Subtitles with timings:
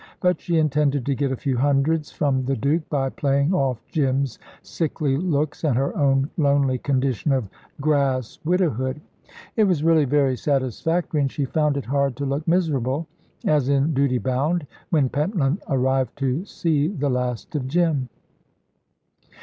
[0.19, 4.39] But she intended to get a few hundreds from the Duke, by playing off Jim's
[4.63, 7.47] sickly looks and her own lonely condition of
[7.79, 8.99] grass widowhood.
[9.55, 13.05] It was really very satisfactory, and she found it hard to look miserable,
[13.45, 18.09] as in duty bound, when Pentland arrived to see the last of Jim.